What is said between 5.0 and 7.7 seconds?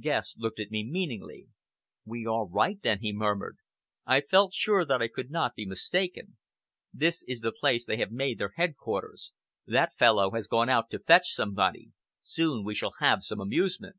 I could not be mistaken. This is the